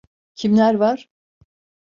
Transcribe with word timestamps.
Kimler 0.35 0.75
var? 0.75 1.09